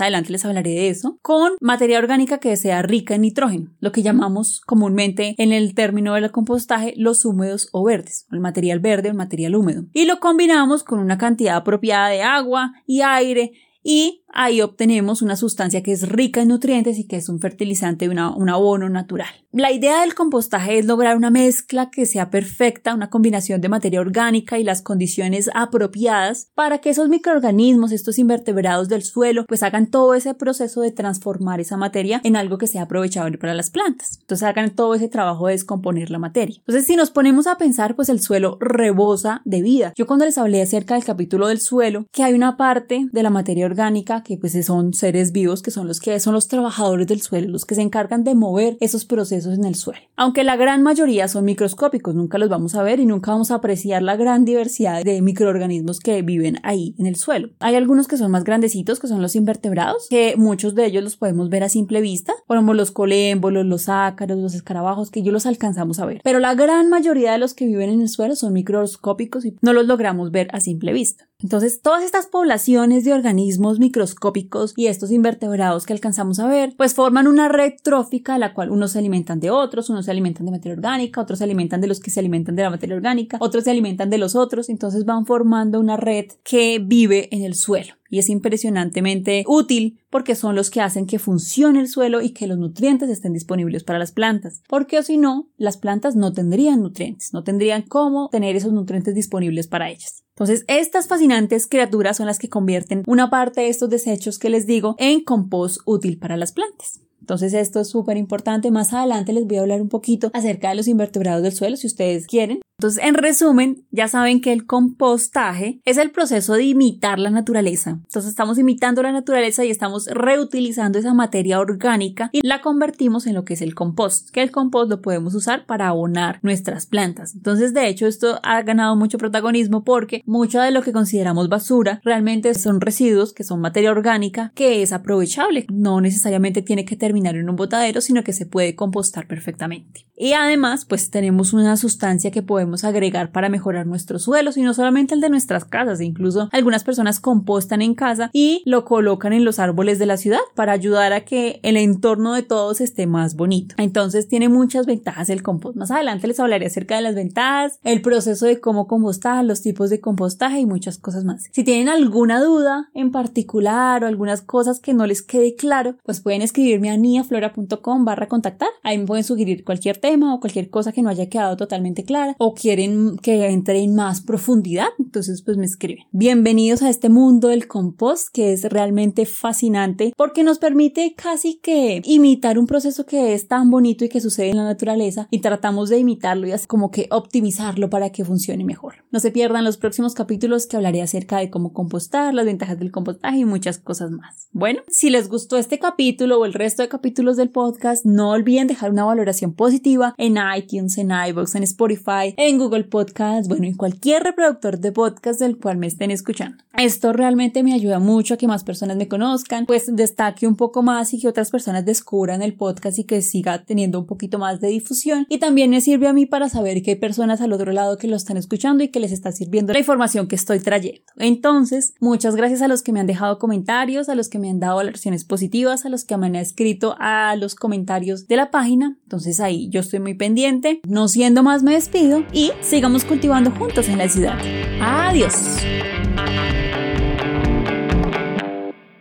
adelante 0.00 0.32
les 0.32 0.44
hablaré 0.44 0.70
de 0.70 0.88
eso, 0.88 1.18
con 1.22 1.52
materia 1.60 1.98
orgánica 1.98 2.38
que 2.38 2.56
sea 2.56 2.82
rica 2.82 3.14
en 3.14 3.22
nitrógeno, 3.22 3.70
lo 3.78 3.92
que 3.92 4.02
llamamos 4.02 4.62
comúnmente 4.66 5.34
en 5.38 5.52
el 5.52 5.74
término 5.74 6.14
del 6.14 6.30
compostaje 6.30 6.94
los 6.96 7.24
húmedos 7.24 7.68
o 7.72 7.84
verdes, 7.84 8.26
el 8.32 8.40
material 8.40 8.80
verde 8.80 9.08
o 9.08 9.10
el 9.12 9.16
material 9.16 9.54
húmedo. 9.54 9.84
Y 9.92 10.06
lo 10.06 10.18
combinamos 10.20 10.82
con 10.82 10.98
una 10.98 11.18
cantidad 11.18 11.56
apropiada 11.56 12.08
de 12.08 12.22
agua 12.22 12.72
y 12.86 13.02
aire 13.02 13.52
y 13.82 14.23
ahí 14.34 14.60
obtenemos 14.60 15.22
una 15.22 15.36
sustancia 15.36 15.82
que 15.82 15.92
es 15.92 16.08
rica 16.08 16.42
en 16.42 16.48
nutrientes 16.48 16.98
y 16.98 17.04
que 17.06 17.16
es 17.16 17.28
un 17.28 17.40
fertilizante, 17.40 18.08
una, 18.08 18.34
un 18.34 18.50
abono 18.50 18.88
natural. 18.88 19.28
La 19.52 19.70
idea 19.70 20.00
del 20.00 20.16
compostaje 20.16 20.80
es 20.80 20.84
lograr 20.84 21.16
una 21.16 21.30
mezcla 21.30 21.88
que 21.90 22.06
sea 22.06 22.28
perfecta, 22.28 22.92
una 22.92 23.08
combinación 23.08 23.60
de 23.60 23.68
materia 23.68 24.00
orgánica 24.00 24.58
y 24.58 24.64
las 24.64 24.82
condiciones 24.82 25.48
apropiadas 25.54 26.48
para 26.56 26.78
que 26.78 26.90
esos 26.90 27.08
microorganismos, 27.08 27.92
estos 27.92 28.18
invertebrados 28.18 28.88
del 28.88 29.04
suelo, 29.04 29.44
pues 29.46 29.62
hagan 29.62 29.86
todo 29.86 30.14
ese 30.14 30.34
proceso 30.34 30.80
de 30.80 30.90
transformar 30.90 31.60
esa 31.60 31.76
materia 31.76 32.20
en 32.24 32.34
algo 32.34 32.58
que 32.58 32.66
sea 32.66 32.82
aprovechable 32.82 33.38
para 33.38 33.54
las 33.54 33.70
plantas. 33.70 34.18
Entonces 34.20 34.48
hagan 34.48 34.74
todo 34.74 34.96
ese 34.96 35.08
trabajo 35.08 35.46
de 35.46 35.52
descomponer 35.52 36.10
la 36.10 36.18
materia. 36.18 36.56
Entonces 36.58 36.84
si 36.84 36.96
nos 36.96 37.12
ponemos 37.12 37.46
a 37.46 37.56
pensar, 37.56 37.94
pues 37.94 38.08
el 38.08 38.20
suelo 38.20 38.58
rebosa 38.58 39.40
de 39.44 39.62
vida. 39.62 39.92
Yo 39.94 40.08
cuando 40.08 40.24
les 40.24 40.36
hablé 40.36 40.62
acerca 40.62 40.94
del 40.94 41.04
capítulo 41.04 41.46
del 41.46 41.60
suelo, 41.60 42.06
que 42.10 42.24
hay 42.24 42.34
una 42.34 42.56
parte 42.56 43.06
de 43.12 43.22
la 43.22 43.30
materia 43.30 43.66
orgánica 43.66 44.23
que 44.24 44.36
pues 44.36 44.54
son 44.66 44.94
seres 44.94 45.30
vivos, 45.30 45.62
que 45.62 45.70
son 45.70 45.86
los 45.86 46.00
que 46.00 46.18
son 46.18 46.34
los 46.34 46.48
trabajadores 46.48 47.06
del 47.06 47.22
suelo, 47.22 47.48
los 47.48 47.64
que 47.64 47.76
se 47.76 47.82
encargan 47.82 48.24
de 48.24 48.34
mover 48.34 48.76
esos 48.80 49.04
procesos 49.04 49.54
en 49.54 49.64
el 49.64 49.76
suelo. 49.76 50.00
Aunque 50.16 50.42
la 50.42 50.56
gran 50.56 50.82
mayoría 50.82 51.28
son 51.28 51.44
microscópicos, 51.44 52.14
nunca 52.14 52.38
los 52.38 52.48
vamos 52.48 52.74
a 52.74 52.82
ver 52.82 52.98
y 52.98 53.06
nunca 53.06 53.30
vamos 53.30 53.52
a 53.52 53.56
apreciar 53.56 54.02
la 54.02 54.16
gran 54.16 54.44
diversidad 54.44 55.04
de 55.04 55.22
microorganismos 55.22 56.00
que 56.00 56.22
viven 56.22 56.58
ahí 56.64 56.96
en 56.98 57.06
el 57.06 57.14
suelo. 57.16 57.50
Hay 57.60 57.76
algunos 57.76 58.08
que 58.08 58.16
son 58.16 58.32
más 58.32 58.42
grandecitos, 58.42 58.98
que 58.98 59.06
son 59.06 59.22
los 59.22 59.36
invertebrados, 59.36 60.08
que 60.10 60.34
muchos 60.36 60.74
de 60.74 60.86
ellos 60.86 61.04
los 61.04 61.16
podemos 61.16 61.50
ver 61.50 61.62
a 61.62 61.68
simple 61.68 62.00
vista, 62.00 62.34
como 62.46 62.74
los 62.74 62.90
colémbolos, 62.90 63.66
los 63.66 63.88
ácaros, 63.88 64.38
los 64.38 64.54
escarabajos, 64.54 65.10
que 65.10 65.22
yo 65.22 65.32
los 65.32 65.44
alcanzamos 65.44 65.98
a 65.98 66.06
ver. 66.06 66.22
Pero 66.24 66.38
la 66.38 66.54
gran 66.54 66.88
mayoría 66.88 67.32
de 67.32 67.38
los 67.38 67.52
que 67.52 67.66
viven 67.66 67.90
en 67.90 68.00
el 68.00 68.08
suelo 68.08 68.36
son 68.36 68.54
microscópicos 68.54 69.44
y 69.44 69.56
no 69.60 69.74
los 69.74 69.86
logramos 69.86 70.30
ver 70.30 70.48
a 70.52 70.60
simple 70.60 70.94
vista. 70.94 71.28
Entonces, 71.44 71.82
todas 71.82 72.02
estas 72.02 72.26
poblaciones 72.26 73.04
de 73.04 73.12
organismos 73.12 73.78
microscópicos 73.78 74.72
y 74.78 74.86
estos 74.86 75.10
invertebrados 75.10 75.84
que 75.84 75.92
alcanzamos 75.92 76.38
a 76.38 76.48
ver, 76.48 76.74
pues 76.74 76.94
forman 76.94 77.26
una 77.26 77.50
red 77.50 77.74
trófica 77.82 78.36
a 78.36 78.38
la 78.38 78.54
cual 78.54 78.70
unos 78.70 78.92
se 78.92 78.98
alimentan 78.98 79.40
de 79.40 79.50
otros, 79.50 79.90
unos 79.90 80.06
se 80.06 80.10
alimentan 80.10 80.46
de 80.46 80.52
materia 80.52 80.74
orgánica, 80.74 81.20
otros 81.20 81.40
se 81.40 81.44
alimentan 81.44 81.82
de 81.82 81.86
los 81.86 82.00
que 82.00 82.10
se 82.10 82.20
alimentan 82.20 82.56
de 82.56 82.62
la 82.62 82.70
materia 82.70 82.96
orgánica, 82.96 83.36
otros 83.40 83.64
se 83.64 83.70
alimentan 83.72 84.08
de 84.08 84.16
los 84.16 84.34
otros, 84.34 84.70
entonces 84.70 85.04
van 85.04 85.26
formando 85.26 85.80
una 85.80 85.98
red 85.98 86.28
que 86.44 86.78
vive 86.78 87.28
en 87.30 87.42
el 87.42 87.54
suelo 87.54 87.92
y 88.08 88.20
es 88.20 88.30
impresionantemente 88.30 89.44
útil 89.46 90.00
porque 90.08 90.36
son 90.36 90.54
los 90.54 90.70
que 90.70 90.80
hacen 90.80 91.04
que 91.04 91.18
funcione 91.18 91.78
el 91.80 91.88
suelo 91.88 92.22
y 92.22 92.30
que 92.30 92.46
los 92.46 92.56
nutrientes 92.56 93.10
estén 93.10 93.34
disponibles 93.34 93.84
para 93.84 93.98
las 93.98 94.12
plantas. 94.12 94.62
Porque 94.66 95.02
si 95.02 95.18
no, 95.18 95.50
las 95.58 95.76
plantas 95.76 96.16
no 96.16 96.32
tendrían 96.32 96.80
nutrientes, 96.80 97.34
no 97.34 97.44
tendrían 97.44 97.82
cómo 97.82 98.30
tener 98.30 98.56
esos 98.56 98.72
nutrientes 98.72 99.14
disponibles 99.14 99.66
para 99.66 99.90
ellas. 99.90 100.23
Entonces, 100.34 100.64
estas 100.66 101.06
fascinantes 101.06 101.68
criaturas 101.68 102.16
son 102.16 102.26
las 102.26 102.40
que 102.40 102.48
convierten 102.48 103.04
una 103.06 103.30
parte 103.30 103.60
de 103.60 103.68
estos 103.68 103.88
desechos 103.88 104.38
que 104.38 104.50
les 104.50 104.66
digo 104.66 104.96
en 104.98 105.22
compost 105.22 105.78
útil 105.86 106.18
para 106.18 106.36
las 106.36 106.52
plantas. 106.52 107.00
Entonces 107.24 107.54
esto 107.54 107.80
es 107.80 107.88
súper 107.88 108.18
importante. 108.18 108.70
Más 108.70 108.92
adelante 108.92 109.32
les 109.32 109.46
voy 109.46 109.56
a 109.56 109.62
hablar 109.62 109.80
un 109.80 109.88
poquito 109.88 110.30
acerca 110.34 110.68
de 110.68 110.74
los 110.74 110.88
invertebrados 110.88 111.42
del 111.42 111.52
suelo 111.52 111.76
si 111.78 111.86
ustedes 111.86 112.26
quieren. 112.26 112.60
Entonces, 112.78 113.04
en 113.04 113.14
resumen, 113.14 113.86
ya 113.92 114.08
saben 114.08 114.40
que 114.40 114.52
el 114.52 114.66
compostaje 114.66 115.80
es 115.84 115.96
el 115.96 116.10
proceso 116.10 116.54
de 116.54 116.64
imitar 116.64 117.20
la 117.20 117.30
naturaleza. 117.30 117.90
Entonces, 117.90 118.26
estamos 118.26 118.58
imitando 118.58 119.02
la 119.02 119.12
naturaleza 119.12 119.64
y 119.64 119.70
estamos 119.70 120.06
reutilizando 120.06 120.98
esa 120.98 121.14
materia 121.14 121.60
orgánica 121.60 122.30
y 122.32 122.44
la 122.46 122.60
convertimos 122.60 123.26
en 123.26 123.34
lo 123.34 123.44
que 123.44 123.54
es 123.54 123.62
el 123.62 123.76
compost, 123.76 124.30
que 124.30 124.42
el 124.42 124.50
compost 124.50 124.90
lo 124.90 125.02
podemos 125.02 125.34
usar 125.34 125.66
para 125.66 125.88
abonar 125.88 126.40
nuestras 126.42 126.86
plantas. 126.86 127.34
Entonces, 127.36 127.74
de 127.74 127.88
hecho, 127.88 128.08
esto 128.08 128.40
ha 128.42 128.60
ganado 128.62 128.96
mucho 128.96 129.18
protagonismo 129.18 129.84
porque 129.84 130.22
mucho 130.26 130.60
de 130.60 130.72
lo 130.72 130.82
que 130.82 130.92
consideramos 130.92 131.48
basura 131.48 132.00
realmente 132.04 132.54
son 132.54 132.80
residuos 132.80 133.32
que 133.32 133.44
son 133.44 133.60
materia 133.60 133.92
orgánica 133.92 134.50
que 134.54 134.82
es 134.82 134.92
aprovechable. 134.92 135.66
No 135.72 136.00
necesariamente 136.00 136.60
tiene 136.60 136.84
que 136.84 136.96
terminar 136.96 137.36
en 137.36 137.48
un 137.48 137.56
botadero, 137.56 138.00
sino 138.00 138.24
que 138.24 138.32
se 138.32 138.46
puede 138.46 138.74
compostar 138.74 139.28
perfectamente. 139.28 140.06
Y 140.16 140.32
además, 140.32 140.84
pues 140.84 141.10
tenemos 141.10 141.52
una 141.52 141.76
sustancia 141.76 142.30
que 142.30 142.42
podemos 142.42 142.63
agregar 142.84 143.30
para 143.30 143.48
mejorar 143.48 143.86
nuestros 143.86 144.22
suelos 144.22 144.56
y 144.56 144.62
no 144.62 144.74
solamente 144.74 145.14
el 145.14 145.20
de 145.20 145.30
nuestras 145.30 145.64
casas, 145.64 146.00
incluso 146.00 146.48
algunas 146.52 146.84
personas 146.84 147.20
compostan 147.20 147.82
en 147.82 147.94
casa 147.94 148.30
y 148.32 148.62
lo 148.64 148.84
colocan 148.84 149.32
en 149.32 149.44
los 149.44 149.58
árboles 149.58 149.98
de 149.98 150.06
la 150.06 150.16
ciudad 150.16 150.40
para 150.54 150.72
ayudar 150.72 151.12
a 151.12 151.24
que 151.24 151.60
el 151.62 151.76
entorno 151.76 152.32
de 152.34 152.42
todos 152.42 152.80
esté 152.80 153.06
más 153.06 153.36
bonito. 153.36 153.74
Entonces 153.78 154.28
tiene 154.28 154.48
muchas 154.48 154.86
ventajas 154.86 155.30
el 155.30 155.42
compost. 155.42 155.76
Más 155.76 155.90
adelante 155.90 156.26
les 156.26 156.40
hablaré 156.40 156.66
acerca 156.66 156.96
de 156.96 157.02
las 157.02 157.14
ventajas, 157.14 157.78
el 157.84 158.02
proceso 158.02 158.46
de 158.46 158.60
cómo 158.60 158.86
compostar, 158.86 159.44
los 159.44 159.62
tipos 159.62 159.90
de 159.90 160.00
compostaje 160.00 160.60
y 160.60 160.66
muchas 160.66 160.98
cosas 160.98 161.24
más. 161.24 161.44
Si 161.52 161.64
tienen 161.64 161.88
alguna 161.88 162.40
duda 162.42 162.90
en 162.94 163.10
particular 163.10 164.02
o 164.02 164.06
algunas 164.06 164.42
cosas 164.42 164.80
que 164.80 164.94
no 164.94 165.06
les 165.06 165.22
quede 165.22 165.54
claro, 165.54 165.96
pues 166.04 166.20
pueden 166.20 166.42
escribirme 166.42 166.90
a 166.90 166.96
niaflora.com 166.96 168.04
barra 168.04 168.28
contactar. 168.28 168.68
Ahí 168.82 168.98
me 168.98 169.06
pueden 169.06 169.24
sugerir 169.24 169.64
cualquier 169.64 169.98
tema 169.98 170.34
o 170.34 170.40
cualquier 170.40 170.70
cosa 170.70 170.92
que 170.92 171.02
no 171.02 171.10
haya 171.10 171.28
quedado 171.28 171.56
totalmente 171.56 172.04
clara 172.04 172.34
o 172.38 172.53
quieren 172.54 173.18
que 173.18 173.46
entre 173.48 173.80
en 173.80 173.94
más 173.94 174.20
profundidad, 174.20 174.88
entonces 174.98 175.42
pues 175.42 175.56
me 175.56 175.66
escriben. 175.66 176.04
Bienvenidos 176.12 176.82
a 176.82 176.90
este 176.90 177.08
mundo 177.08 177.48
del 177.48 177.66
compost 177.66 178.28
que 178.32 178.52
es 178.52 178.64
realmente 178.64 179.26
fascinante 179.26 180.12
porque 180.16 180.42
nos 180.42 180.58
permite 180.58 181.14
casi 181.14 181.56
que 181.56 182.00
imitar 182.04 182.58
un 182.58 182.66
proceso 182.66 183.04
que 183.06 183.34
es 183.34 183.48
tan 183.48 183.70
bonito 183.70 184.04
y 184.04 184.08
que 184.08 184.20
sucede 184.20 184.50
en 184.50 184.56
la 184.56 184.64
naturaleza 184.64 185.28
y 185.30 185.40
tratamos 185.40 185.88
de 185.90 185.98
imitarlo 185.98 186.46
y 186.46 186.52
así 186.52 186.66
como 186.66 186.90
que 186.90 187.08
optimizarlo 187.10 187.90
para 187.90 188.10
que 188.10 188.24
funcione 188.24 188.64
mejor. 188.64 188.93
No 189.14 189.20
se 189.20 189.30
pierdan 189.30 189.62
los 189.62 189.76
próximos 189.76 190.12
capítulos 190.12 190.66
que 190.66 190.74
hablaré 190.74 191.00
acerca 191.00 191.38
de 191.38 191.48
cómo 191.48 191.72
compostar, 191.72 192.34
las 192.34 192.46
ventajas 192.46 192.80
del 192.80 192.90
compostaje 192.90 193.38
y 193.38 193.44
muchas 193.44 193.78
cosas 193.78 194.10
más. 194.10 194.48
Bueno, 194.50 194.80
si 194.88 195.08
les 195.08 195.28
gustó 195.28 195.56
este 195.56 195.78
capítulo 195.78 196.40
o 196.40 196.44
el 196.44 196.52
resto 196.52 196.82
de 196.82 196.88
capítulos 196.88 197.36
del 197.36 197.50
podcast, 197.50 198.04
no 198.04 198.30
olviden 198.30 198.66
dejar 198.66 198.90
una 198.90 199.04
valoración 199.04 199.54
positiva 199.54 200.16
en 200.18 200.36
iTunes, 200.56 200.98
en 200.98 201.12
iVoox, 201.12 201.54
en 201.54 201.62
Spotify, 201.62 202.34
en 202.36 202.58
Google 202.58 202.82
Podcast, 202.82 203.46
bueno, 203.46 203.66
en 203.66 203.76
cualquier 203.76 204.24
reproductor 204.24 204.80
de 204.80 204.90
podcast 204.90 205.38
del 205.38 205.58
cual 205.58 205.76
me 205.76 205.86
estén 205.86 206.10
escuchando. 206.10 206.64
Esto 206.76 207.12
realmente 207.12 207.62
me 207.62 207.72
ayuda 207.72 208.00
mucho 208.00 208.34
a 208.34 208.36
que 208.36 208.48
más 208.48 208.64
personas 208.64 208.96
me 208.96 209.06
conozcan, 209.06 209.64
pues 209.64 209.94
destaque 209.94 210.48
un 210.48 210.56
poco 210.56 210.82
más 210.82 211.14
y 211.14 211.20
que 211.20 211.28
otras 211.28 211.52
personas 211.52 211.84
descubran 211.84 212.42
el 212.42 212.56
podcast 212.56 212.98
y 212.98 213.04
que 213.04 213.22
siga 213.22 213.64
teniendo 213.64 214.00
un 214.00 214.06
poquito 214.06 214.40
más 214.40 214.60
de 214.60 214.66
difusión. 214.68 215.24
Y 215.28 215.38
también 215.38 215.70
me 215.70 215.80
sirve 215.80 216.08
a 216.08 216.12
mí 216.12 216.26
para 216.26 216.48
saber 216.48 216.82
que 216.82 216.90
hay 216.90 216.96
personas 216.96 217.40
al 217.40 217.52
otro 217.52 217.70
lado 217.70 217.96
que 217.96 218.08
lo 218.08 218.16
están 218.16 218.36
escuchando 218.36 218.82
y 218.82 218.88
que 218.88 219.03
les 219.04 219.12
está 219.12 219.32
sirviendo 219.32 219.72
la 219.72 219.78
información 219.78 220.26
que 220.26 220.34
estoy 220.34 220.60
trayendo. 220.60 221.02
Entonces, 221.16 221.94
muchas 222.00 222.36
gracias 222.36 222.62
a 222.62 222.68
los 222.68 222.82
que 222.82 222.92
me 222.92 223.00
han 223.00 223.06
dejado 223.06 223.38
comentarios, 223.38 224.08
a 224.08 224.14
los 224.14 224.28
que 224.28 224.38
me 224.38 224.50
han 224.50 224.60
dado 224.60 224.76
valoraciones 224.76 225.24
positivas, 225.24 225.84
a 225.84 225.88
los 225.88 226.04
que 226.04 226.16
me 226.16 226.26
han 226.26 226.36
escrito 226.36 226.96
a 226.98 227.36
los 227.36 227.54
comentarios 227.54 228.26
de 228.26 228.36
la 228.36 228.50
página. 228.50 228.96
Entonces 229.02 229.40
ahí 229.40 229.68
yo 229.68 229.80
estoy 229.80 230.00
muy 230.00 230.14
pendiente. 230.14 230.80
No 230.86 231.08
siendo 231.08 231.42
más 231.42 231.62
me 231.62 231.74
despido 231.74 232.24
y 232.32 232.50
sigamos 232.60 233.04
cultivando 233.04 233.50
juntos 233.50 233.88
en 233.88 233.98
la 233.98 234.08
ciudad. 234.08 234.38
Adiós. 234.80 235.34